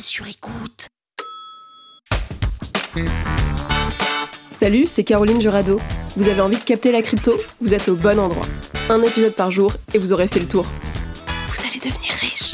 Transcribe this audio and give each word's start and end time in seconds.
Sur 0.00 0.26
écoute. 0.26 0.88
Salut, 4.50 4.86
c'est 4.86 5.04
Caroline 5.04 5.40
Jurado. 5.40 5.80
Vous 6.16 6.28
avez 6.28 6.40
envie 6.40 6.58
de 6.58 6.62
capter 6.62 6.92
la 6.92 7.02
crypto? 7.02 7.34
Vous 7.60 7.74
êtes 7.74 7.88
au 7.88 7.96
bon 7.96 8.18
endroit. 8.18 8.46
Un 8.88 9.02
épisode 9.02 9.34
par 9.34 9.50
jour 9.50 9.72
et 9.94 9.98
vous 9.98 10.12
aurez 10.12 10.28
fait 10.28 10.40
le 10.40 10.48
tour. 10.48 10.64
Vous 11.48 11.60
allez 11.66 11.80
devenir 11.80 12.12
riche. 12.20 12.52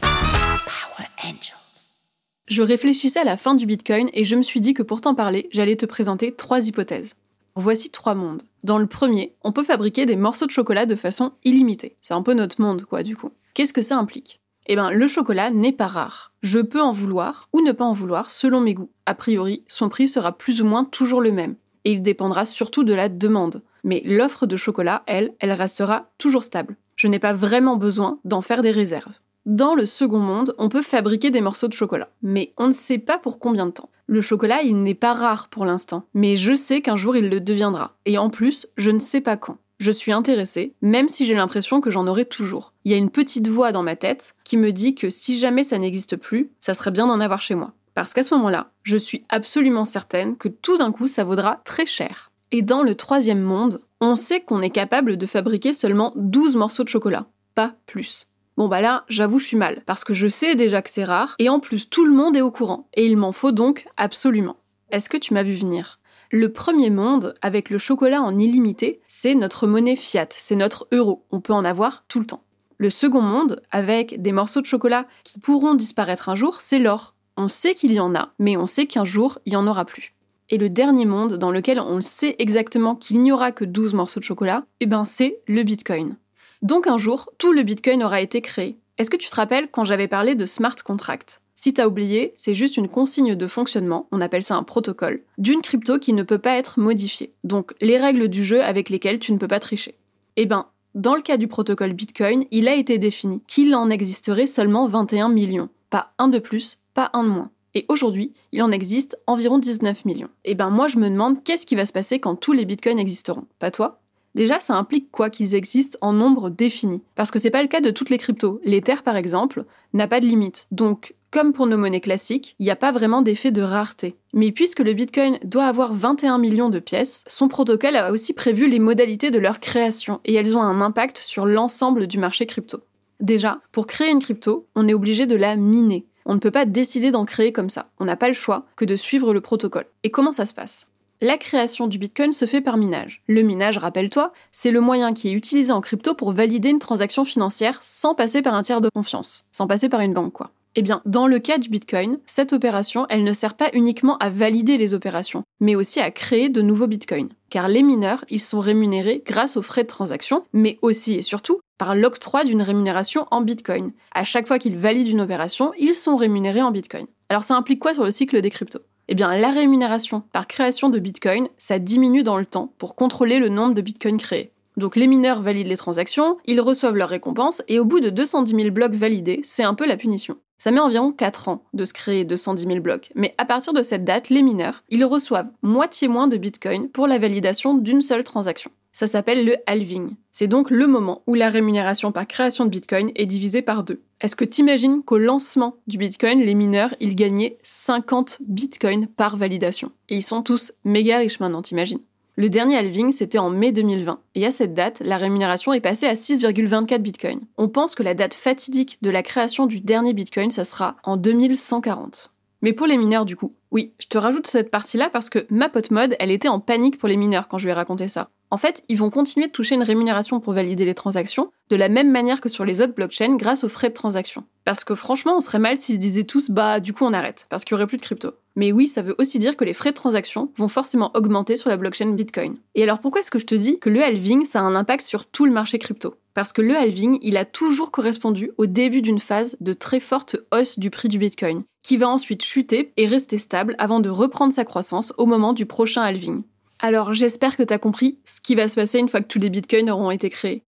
Power 0.00 1.08
Angels. 1.24 1.98
Je 2.46 2.62
réfléchissais 2.62 3.20
à 3.20 3.24
la 3.24 3.36
fin 3.36 3.54
du 3.54 3.66
Bitcoin 3.66 4.10
et 4.12 4.24
je 4.24 4.36
me 4.36 4.42
suis 4.42 4.60
dit 4.60 4.74
que 4.74 4.82
pour 4.82 5.00
t'en 5.00 5.14
parler, 5.14 5.48
j'allais 5.52 5.76
te 5.76 5.86
présenter 5.86 6.32
trois 6.34 6.66
hypothèses. 6.66 7.16
Voici 7.54 7.90
trois 7.90 8.14
mondes. 8.14 8.42
Dans 8.64 8.78
le 8.78 8.86
premier, 8.86 9.34
on 9.42 9.52
peut 9.52 9.64
fabriquer 9.64 10.06
des 10.06 10.16
morceaux 10.16 10.46
de 10.46 10.50
chocolat 10.50 10.86
de 10.86 10.96
façon 10.96 11.32
illimitée. 11.44 11.96
C'est 12.00 12.14
un 12.14 12.22
peu 12.22 12.34
notre 12.34 12.60
monde, 12.60 12.84
quoi, 12.84 13.02
du 13.02 13.16
coup. 13.16 13.30
Qu'est-ce 13.54 13.72
que 13.72 13.82
ça 13.82 13.98
implique? 13.98 14.41
Eh 14.66 14.74
bien, 14.74 14.90
le 14.90 15.06
chocolat 15.08 15.50
n'est 15.50 15.72
pas 15.72 15.86
rare. 15.86 16.32
Je 16.42 16.60
peux 16.60 16.80
en 16.80 16.92
vouloir 16.92 17.48
ou 17.52 17.60
ne 17.60 17.72
pas 17.72 17.84
en 17.84 17.92
vouloir 17.92 18.30
selon 18.30 18.60
mes 18.60 18.74
goûts. 18.74 18.90
A 19.06 19.14
priori, 19.14 19.64
son 19.66 19.88
prix 19.88 20.08
sera 20.08 20.32
plus 20.32 20.62
ou 20.62 20.66
moins 20.66 20.84
toujours 20.84 21.20
le 21.20 21.32
même. 21.32 21.56
Et 21.84 21.92
il 21.92 22.02
dépendra 22.02 22.44
surtout 22.44 22.84
de 22.84 22.94
la 22.94 23.08
demande. 23.08 23.62
Mais 23.84 24.02
l'offre 24.04 24.46
de 24.46 24.56
chocolat, 24.56 25.02
elle, 25.06 25.34
elle 25.40 25.52
restera 25.52 26.10
toujours 26.18 26.44
stable. 26.44 26.76
Je 26.94 27.08
n'ai 27.08 27.18
pas 27.18 27.32
vraiment 27.32 27.76
besoin 27.76 28.20
d'en 28.24 28.42
faire 28.42 28.62
des 28.62 28.70
réserves. 28.70 29.18
Dans 29.44 29.74
le 29.74 29.86
second 29.86 30.20
monde, 30.20 30.54
on 30.58 30.68
peut 30.68 30.82
fabriquer 30.82 31.30
des 31.30 31.40
morceaux 31.40 31.66
de 31.66 31.72
chocolat. 31.72 32.10
Mais 32.22 32.52
on 32.56 32.68
ne 32.68 32.72
sait 32.72 32.98
pas 32.98 33.18
pour 33.18 33.40
combien 33.40 33.66
de 33.66 33.72
temps. 33.72 33.90
Le 34.06 34.20
chocolat, 34.20 34.62
il 34.62 34.82
n'est 34.82 34.94
pas 34.94 35.14
rare 35.14 35.48
pour 35.48 35.64
l'instant. 35.64 36.04
Mais 36.14 36.36
je 36.36 36.54
sais 36.54 36.80
qu'un 36.80 36.94
jour 36.94 37.16
il 37.16 37.28
le 37.28 37.40
deviendra. 37.40 37.96
Et 38.04 38.18
en 38.18 38.30
plus, 38.30 38.68
je 38.76 38.92
ne 38.92 39.00
sais 39.00 39.20
pas 39.20 39.36
quand 39.36 39.58
je 39.82 39.90
suis 39.90 40.12
intéressée, 40.12 40.74
même 40.80 41.08
si 41.08 41.26
j'ai 41.26 41.34
l'impression 41.34 41.80
que 41.80 41.90
j'en 41.90 42.06
aurai 42.06 42.24
toujours. 42.24 42.72
Il 42.84 42.92
y 42.92 42.94
a 42.94 42.98
une 42.98 43.10
petite 43.10 43.48
voix 43.48 43.72
dans 43.72 43.82
ma 43.82 43.96
tête 43.96 44.36
qui 44.44 44.56
me 44.56 44.70
dit 44.70 44.94
que 44.94 45.10
si 45.10 45.38
jamais 45.38 45.64
ça 45.64 45.76
n'existe 45.76 46.16
plus, 46.16 46.50
ça 46.60 46.74
serait 46.74 46.92
bien 46.92 47.08
d'en 47.08 47.20
avoir 47.20 47.42
chez 47.42 47.56
moi. 47.56 47.72
Parce 47.94 48.14
qu'à 48.14 48.22
ce 48.22 48.32
moment-là, 48.34 48.70
je 48.84 48.96
suis 48.96 49.24
absolument 49.28 49.84
certaine 49.84 50.36
que 50.36 50.48
tout 50.48 50.78
d'un 50.78 50.92
coup, 50.92 51.08
ça 51.08 51.24
vaudra 51.24 51.60
très 51.64 51.84
cher. 51.84 52.30
Et 52.52 52.62
dans 52.62 52.82
le 52.82 52.94
troisième 52.94 53.42
monde, 53.42 53.80
on 54.00 54.14
sait 54.14 54.40
qu'on 54.40 54.62
est 54.62 54.70
capable 54.70 55.16
de 55.16 55.26
fabriquer 55.26 55.72
seulement 55.72 56.12
12 56.14 56.54
morceaux 56.54 56.84
de 56.84 56.88
chocolat, 56.88 57.26
pas 57.54 57.74
plus. 57.86 58.28
Bon 58.56 58.68
bah 58.68 58.82
là, 58.82 59.04
j'avoue, 59.08 59.40
je 59.40 59.46
suis 59.46 59.56
mal, 59.56 59.82
parce 59.84 60.04
que 60.04 60.14
je 60.14 60.28
sais 60.28 60.54
déjà 60.54 60.80
que 60.80 60.90
c'est 60.90 61.04
rare, 61.04 61.34
et 61.38 61.48
en 61.48 61.58
plus 61.58 61.88
tout 61.88 62.04
le 62.04 62.14
monde 62.14 62.36
est 62.36 62.42
au 62.42 62.50
courant, 62.50 62.88
et 62.94 63.06
il 63.06 63.16
m'en 63.16 63.32
faut 63.32 63.52
donc 63.52 63.86
absolument. 63.96 64.56
Est-ce 64.90 65.08
que 65.08 65.16
tu 65.16 65.34
m'as 65.34 65.42
vu 65.42 65.54
venir? 65.54 65.98
Le 66.32 66.50
premier 66.50 66.88
monde, 66.88 67.34
avec 67.42 67.68
le 67.68 67.76
chocolat 67.76 68.22
en 68.22 68.38
illimité, 68.38 69.02
c'est 69.06 69.34
notre 69.34 69.66
monnaie 69.66 69.96
fiat, 69.96 70.28
c'est 70.30 70.56
notre 70.56 70.88
euro. 70.90 71.26
On 71.30 71.42
peut 71.42 71.52
en 71.52 71.64
avoir 71.64 72.06
tout 72.08 72.20
le 72.20 72.26
temps. 72.26 72.42
Le 72.78 72.88
second 72.88 73.20
monde, 73.20 73.62
avec 73.70 74.20
des 74.22 74.32
morceaux 74.32 74.62
de 74.62 74.66
chocolat 74.66 75.06
qui 75.24 75.38
pourront 75.40 75.74
disparaître 75.74 76.30
un 76.30 76.34
jour, 76.34 76.62
c'est 76.62 76.78
l'or. 76.78 77.14
On 77.36 77.48
sait 77.48 77.74
qu'il 77.74 77.92
y 77.92 78.00
en 78.00 78.14
a, 78.14 78.32
mais 78.38 78.56
on 78.56 78.66
sait 78.66 78.86
qu'un 78.86 79.04
jour, 79.04 79.40
il 79.44 79.50
n'y 79.50 79.56
en 79.56 79.66
aura 79.66 79.84
plus. 79.84 80.14
Et 80.48 80.56
le 80.56 80.70
dernier 80.70 81.04
monde, 81.04 81.34
dans 81.34 81.50
lequel 81.50 81.78
on 81.78 82.00
sait 82.00 82.34
exactement 82.38 82.96
qu'il 82.96 83.20
n'y 83.20 83.30
aura 83.30 83.52
que 83.52 83.66
12 83.66 83.92
morceaux 83.92 84.20
de 84.20 84.24
chocolat, 84.24 84.64
eh 84.80 84.86
ben 84.86 85.04
c'est 85.04 85.38
le 85.46 85.62
Bitcoin. 85.64 86.16
Donc 86.62 86.86
un 86.86 86.96
jour, 86.96 87.28
tout 87.36 87.52
le 87.52 87.62
Bitcoin 87.62 88.02
aura 88.02 88.22
été 88.22 88.40
créé. 88.40 88.78
Est-ce 88.98 89.10
que 89.10 89.16
tu 89.16 89.28
te 89.28 89.34
rappelles 89.34 89.70
quand 89.70 89.84
j'avais 89.84 90.08
parlé 90.08 90.34
de 90.34 90.46
smart 90.46 90.76
contract? 90.84 91.40
Si 91.54 91.72
t'as 91.72 91.86
oublié, 91.86 92.32
c'est 92.36 92.54
juste 92.54 92.76
une 92.76 92.88
consigne 92.88 93.34
de 93.34 93.46
fonctionnement, 93.46 94.06
on 94.12 94.20
appelle 94.20 94.42
ça 94.42 94.56
un 94.56 94.62
protocole, 94.62 95.22
d'une 95.38 95.62
crypto 95.62 95.98
qui 95.98 96.12
ne 96.12 96.22
peut 96.22 96.38
pas 96.38 96.56
être 96.56 96.78
modifiée. 96.78 97.34
Donc 97.44 97.74
les 97.80 97.96
règles 97.96 98.28
du 98.28 98.44
jeu 98.44 98.62
avec 98.62 98.90
lesquelles 98.90 99.18
tu 99.18 99.32
ne 99.32 99.38
peux 99.38 99.48
pas 99.48 99.60
tricher. 99.60 99.94
Eh 100.36 100.46
ben, 100.46 100.66
dans 100.94 101.14
le 101.14 101.22
cas 101.22 101.38
du 101.38 101.48
protocole 101.48 101.94
Bitcoin, 101.94 102.44
il 102.50 102.68
a 102.68 102.74
été 102.74 102.98
défini 102.98 103.42
qu'il 103.48 103.74
en 103.74 103.88
existerait 103.88 104.46
seulement 104.46 104.86
21 104.86 105.30
millions. 105.30 105.70
Pas 105.88 106.12
un 106.18 106.28
de 106.28 106.38
plus, 106.38 106.80
pas 106.94 107.10
un 107.14 107.24
de 107.24 107.28
moins. 107.28 107.50
Et 107.74 107.86
aujourd'hui, 107.88 108.32
il 108.52 108.62
en 108.62 108.70
existe 108.70 109.18
environ 109.26 109.58
19 109.58 110.04
millions. 110.04 110.28
Eh 110.44 110.54
ben 110.54 110.68
moi 110.68 110.88
je 110.88 110.98
me 110.98 111.08
demande 111.08 111.42
qu'est-ce 111.42 111.66
qui 111.66 111.76
va 111.76 111.86
se 111.86 111.92
passer 111.92 112.20
quand 112.20 112.36
tous 112.36 112.52
les 112.52 112.66
bitcoins 112.66 112.98
existeront. 112.98 113.46
Pas 113.58 113.70
toi? 113.70 114.01
Déjà, 114.34 114.60
ça 114.60 114.76
implique 114.76 115.10
quoi 115.10 115.28
qu'ils 115.28 115.54
existent 115.54 115.98
en 116.00 116.12
nombre 116.12 116.48
défini? 116.48 117.02
Parce 117.14 117.30
que 117.30 117.38
c'est 117.38 117.50
pas 117.50 117.62
le 117.62 117.68
cas 117.68 117.80
de 117.80 117.90
toutes 117.90 118.10
les 118.10 118.18
cryptos. 118.18 118.60
L'Ether, 118.64 119.02
par 119.04 119.16
exemple, 119.16 119.64
n'a 119.92 120.08
pas 120.08 120.20
de 120.20 120.26
limite. 120.26 120.66
Donc, 120.70 121.14
comme 121.30 121.52
pour 121.52 121.66
nos 121.66 121.78
monnaies 121.78 122.00
classiques, 122.00 122.56
il 122.58 122.64
n'y 122.64 122.70
a 122.70 122.76
pas 122.76 122.92
vraiment 122.92 123.22
d'effet 123.22 123.50
de 123.50 123.62
rareté. 123.62 124.16
Mais 124.32 124.52
puisque 124.52 124.80
le 124.80 124.92
Bitcoin 124.92 125.38
doit 125.44 125.66
avoir 125.66 125.92
21 125.92 126.38
millions 126.38 126.70
de 126.70 126.78
pièces, 126.78 127.24
son 127.26 127.48
protocole 127.48 127.96
a 127.96 128.10
aussi 128.10 128.32
prévu 128.32 128.68
les 128.68 128.78
modalités 128.78 129.30
de 129.30 129.38
leur 129.38 129.60
création 129.60 130.20
et 130.24 130.34
elles 130.34 130.56
ont 130.56 130.62
un 130.62 130.80
impact 130.80 131.18
sur 131.18 131.46
l'ensemble 131.46 132.06
du 132.06 132.18
marché 132.18 132.46
crypto. 132.46 132.80
Déjà, 133.20 133.60
pour 133.70 133.86
créer 133.86 134.10
une 134.10 134.18
crypto, 134.18 134.66
on 134.74 134.88
est 134.88 134.94
obligé 134.94 135.26
de 135.26 135.36
la 135.36 135.56
miner. 135.56 136.06
On 136.24 136.34
ne 136.34 136.40
peut 136.40 136.50
pas 136.50 136.66
décider 136.66 137.10
d'en 137.10 137.24
créer 137.24 137.52
comme 137.52 137.70
ça. 137.70 137.90
On 137.98 138.04
n'a 138.04 138.16
pas 138.16 138.28
le 138.28 138.34
choix 138.34 138.66
que 138.76 138.84
de 138.84 138.96
suivre 138.96 139.32
le 139.32 139.40
protocole. 139.40 139.86
Et 140.02 140.10
comment 140.10 140.32
ça 140.32 140.46
se 140.46 140.54
passe? 140.54 140.88
La 141.22 141.38
création 141.38 141.86
du 141.86 141.98
Bitcoin 141.98 142.32
se 142.32 142.46
fait 142.46 142.60
par 142.60 142.76
minage. 142.76 143.22
Le 143.28 143.42
minage, 143.42 143.78
rappelle-toi, 143.78 144.32
c'est 144.50 144.72
le 144.72 144.80
moyen 144.80 145.14
qui 145.14 145.28
est 145.28 145.32
utilisé 145.32 145.72
en 145.72 145.80
crypto 145.80 146.14
pour 146.14 146.32
valider 146.32 146.68
une 146.68 146.80
transaction 146.80 147.24
financière 147.24 147.78
sans 147.80 148.16
passer 148.16 148.42
par 148.42 148.54
un 148.54 148.62
tiers 148.62 148.80
de 148.80 148.90
confiance, 148.92 149.46
sans 149.52 149.68
passer 149.68 149.88
par 149.88 150.00
une 150.00 150.14
banque 150.14 150.32
quoi. 150.32 150.50
Eh 150.74 150.82
bien, 150.82 151.00
dans 151.04 151.28
le 151.28 151.38
cas 151.38 151.58
du 151.58 151.68
Bitcoin, 151.68 152.18
cette 152.26 152.52
opération, 152.52 153.06
elle 153.08 153.22
ne 153.22 153.32
sert 153.32 153.54
pas 153.54 153.68
uniquement 153.72 154.16
à 154.18 154.30
valider 154.30 154.78
les 154.78 154.94
opérations, 154.94 155.44
mais 155.60 155.76
aussi 155.76 156.00
à 156.00 156.10
créer 156.10 156.48
de 156.48 156.62
nouveaux 156.62 156.86
Bitcoins. 156.86 157.28
Car 157.50 157.68
les 157.68 157.82
mineurs, 157.82 158.24
ils 158.28 158.40
sont 158.40 158.58
rémunérés 158.58 159.22
grâce 159.24 159.56
aux 159.56 159.62
frais 159.62 159.82
de 159.82 159.88
transaction, 159.88 160.44
mais 160.52 160.78
aussi 160.82 161.14
et 161.14 161.22
surtout 161.22 161.60
par 161.78 161.94
l'octroi 161.94 162.44
d'une 162.44 162.62
rémunération 162.62 163.26
en 163.30 163.42
Bitcoin. 163.42 163.92
À 164.12 164.24
chaque 164.24 164.48
fois 164.48 164.58
qu'ils 164.58 164.76
valident 164.76 165.12
une 165.12 165.20
opération, 165.20 165.72
ils 165.78 165.94
sont 165.94 166.16
rémunérés 166.16 166.62
en 166.62 166.72
Bitcoin. 166.72 167.06
Alors 167.28 167.44
ça 167.44 167.54
implique 167.54 167.80
quoi 167.80 167.94
sur 167.94 168.04
le 168.04 168.10
cycle 168.10 168.40
des 168.40 168.50
cryptos? 168.50 168.80
Eh 169.08 169.14
bien, 169.14 169.34
la 169.34 169.50
rémunération 169.50 170.22
par 170.32 170.46
création 170.46 170.88
de 170.88 170.98
Bitcoin, 170.98 171.48
ça 171.58 171.78
diminue 171.78 172.22
dans 172.22 172.36
le 172.36 172.46
temps 172.46 172.72
pour 172.78 172.94
contrôler 172.94 173.38
le 173.38 173.48
nombre 173.48 173.74
de 173.74 173.82
Bitcoin 173.82 174.16
créés. 174.16 174.52
Donc 174.76 174.96
les 174.96 175.06
mineurs 175.06 175.42
valident 175.42 175.68
les 175.68 175.76
transactions, 175.76 176.38
ils 176.46 176.60
reçoivent 176.60 176.96
leur 176.96 177.10
récompense, 177.10 177.62
et 177.68 177.78
au 177.78 177.84
bout 177.84 178.00
de 178.00 178.10
210 178.10 178.54
000 178.54 178.70
blocs 178.70 178.94
validés, 178.94 179.40
c'est 179.42 179.64
un 179.64 179.74
peu 179.74 179.86
la 179.86 179.96
punition. 179.96 180.36
Ça 180.62 180.70
met 180.70 180.78
environ 180.78 181.10
4 181.10 181.48
ans 181.48 181.64
de 181.74 181.84
se 181.84 181.92
créer 181.92 182.24
210 182.24 182.68
000 182.68 182.78
blocs, 182.78 183.10
mais 183.16 183.34
à 183.36 183.44
partir 183.44 183.72
de 183.72 183.82
cette 183.82 184.04
date, 184.04 184.28
les 184.30 184.44
mineurs, 184.44 184.84
ils 184.90 185.04
reçoivent 185.04 185.50
moitié 185.62 186.06
moins 186.06 186.28
de 186.28 186.36
Bitcoin 186.36 186.88
pour 186.88 187.08
la 187.08 187.18
validation 187.18 187.74
d'une 187.74 188.00
seule 188.00 188.22
transaction. 188.22 188.70
Ça 188.92 189.08
s'appelle 189.08 189.44
le 189.44 189.56
halving. 189.66 190.14
C'est 190.30 190.46
donc 190.46 190.70
le 190.70 190.86
moment 190.86 191.22
où 191.26 191.34
la 191.34 191.48
rémunération 191.48 192.12
par 192.12 192.28
création 192.28 192.64
de 192.64 192.70
Bitcoin 192.70 193.10
est 193.16 193.26
divisée 193.26 193.62
par 193.62 193.82
deux. 193.82 194.02
Est-ce 194.20 194.36
que 194.36 194.44
t'imagines 194.44 195.02
qu'au 195.02 195.18
lancement 195.18 195.74
du 195.88 195.98
Bitcoin, 195.98 196.38
les 196.38 196.54
mineurs, 196.54 196.94
ils 197.00 197.16
gagnaient 197.16 197.58
50 197.64 198.42
Bitcoins 198.46 199.08
par 199.08 199.36
validation? 199.36 199.90
Et 200.10 200.14
ils 200.14 200.22
sont 200.22 200.42
tous 200.42 200.74
méga 200.84 201.18
riches 201.18 201.40
maintenant, 201.40 201.62
t'imagines? 201.62 201.98
Le 202.36 202.48
dernier 202.48 202.78
halving, 202.78 203.12
c'était 203.12 203.38
en 203.38 203.50
mai 203.50 203.72
2020. 203.72 204.18
Et 204.36 204.46
à 204.46 204.50
cette 204.50 204.72
date, 204.72 205.02
la 205.04 205.18
rémunération 205.18 205.74
est 205.74 205.82
passée 205.82 206.06
à 206.06 206.14
6,24 206.14 206.98
bitcoins. 206.98 207.40
On 207.58 207.68
pense 207.68 207.94
que 207.94 208.02
la 208.02 208.14
date 208.14 208.32
fatidique 208.32 208.98
de 209.02 209.10
la 209.10 209.22
création 209.22 209.66
du 209.66 209.80
dernier 209.80 210.14
bitcoin, 210.14 210.50
ça 210.50 210.64
sera 210.64 210.96
en 211.04 211.18
2140. 211.18 212.32
Mais 212.62 212.72
pour 212.72 212.86
les 212.86 212.96
mineurs, 212.96 213.24
du 213.24 213.34
coup, 213.34 213.54
oui, 213.72 213.92
je 213.98 214.06
te 214.06 214.18
rajoute 214.18 214.46
cette 214.46 214.70
partie-là 214.70 215.10
parce 215.10 215.30
que 215.30 215.46
ma 215.50 215.68
pote 215.68 215.90
mode, 215.90 216.14
elle 216.20 216.30
était 216.30 216.48
en 216.48 216.60
panique 216.60 216.96
pour 216.96 217.08
les 217.08 217.16
mineurs 217.16 217.48
quand 217.48 217.58
je 217.58 217.64
lui 217.64 217.70
ai 217.72 217.74
raconté 217.74 218.06
ça. 218.06 218.30
En 218.50 218.56
fait, 218.56 218.84
ils 218.88 218.98
vont 218.98 219.10
continuer 219.10 219.46
de 219.46 219.52
toucher 219.52 219.74
une 219.74 219.82
rémunération 219.82 220.38
pour 220.38 220.52
valider 220.52 220.84
les 220.84 220.94
transactions, 220.94 221.50
de 221.70 221.76
la 221.76 221.88
même 221.88 222.10
manière 222.10 222.40
que 222.40 222.48
sur 222.48 222.64
les 222.64 222.82
autres 222.82 222.94
blockchains 222.94 223.36
grâce 223.36 223.64
aux 223.64 223.68
frais 223.68 223.88
de 223.88 223.94
transaction. 223.94 224.44
Parce 224.64 224.84
que 224.84 224.94
franchement, 224.94 225.36
on 225.36 225.40
serait 225.40 225.58
mal 225.58 225.76
s'ils 225.76 225.96
se 225.96 226.00
disaient 226.00 226.24
tous 226.24 226.50
bah 226.50 226.78
du 226.78 226.92
coup 226.92 227.04
on 227.04 227.14
arrête, 227.14 227.46
parce 227.48 227.64
qu'il 227.64 227.72
y 227.72 227.74
aurait 227.76 227.86
plus 227.86 227.96
de 227.96 228.02
crypto. 228.02 228.32
Mais 228.54 228.70
oui, 228.70 228.86
ça 228.86 229.02
veut 229.02 229.16
aussi 229.18 229.38
dire 229.38 229.56
que 229.56 229.64
les 229.64 229.72
frais 229.72 229.90
de 229.90 229.96
transaction 229.96 230.52
vont 230.56 230.68
forcément 230.68 231.10
augmenter 231.14 231.56
sur 231.56 231.70
la 231.70 231.78
blockchain 231.78 232.10
Bitcoin. 232.10 232.56
Et 232.74 232.82
alors 232.82 233.00
pourquoi 233.00 233.20
est-ce 233.20 233.30
que 233.30 233.38
je 233.38 233.46
te 233.46 233.54
dis 233.54 233.78
que 233.78 233.88
le 233.88 234.02
halving, 234.02 234.44
ça 234.44 234.60
a 234.60 234.62
un 234.62 234.76
impact 234.76 235.04
sur 235.04 235.24
tout 235.24 235.46
le 235.46 235.52
marché 235.52 235.78
crypto? 235.78 236.14
Parce 236.34 236.52
que 236.52 236.62
le 236.62 236.76
halving, 236.76 237.18
il 237.20 237.36
a 237.36 237.44
toujours 237.44 237.90
correspondu 237.90 238.52
au 238.56 238.66
début 238.66 239.02
d'une 239.02 239.20
phase 239.20 239.56
de 239.60 239.74
très 239.74 240.00
forte 240.00 240.36
hausse 240.52 240.78
du 240.78 240.88
prix 240.88 241.08
du 241.08 241.18
Bitcoin, 241.18 241.64
qui 241.84 241.98
va 241.98 242.08
ensuite 242.08 242.42
chuter 242.42 242.92
et 242.96 243.06
rester 243.06 243.36
stable 243.36 243.74
avant 243.78 244.00
de 244.00 244.08
reprendre 244.08 244.52
sa 244.52 244.64
croissance 244.64 245.12
au 245.18 245.26
moment 245.26 245.52
du 245.52 245.66
prochain 245.66 246.02
halving. 246.02 246.42
Alors 246.78 247.12
j'espère 247.12 247.56
que 247.56 247.62
t'as 247.62 247.78
compris 247.78 248.18
ce 248.24 248.40
qui 248.40 248.54
va 248.54 248.66
se 248.66 248.76
passer 248.76 248.98
une 248.98 249.08
fois 249.08 249.20
que 249.20 249.28
tous 249.28 249.38
les 249.38 249.50
bitcoins 249.50 249.90
auront 249.90 250.10
été 250.10 250.30
créés. 250.30 250.64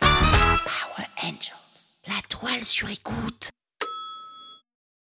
Power 0.00 1.06
Angels, 1.22 1.98
la 2.06 2.20
toile 2.28 2.64
sur 2.64 2.90
écoute. 2.90 3.50